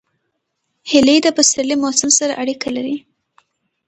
[0.89, 2.97] هیلۍ د پسرلي موسم سره اړیکه لري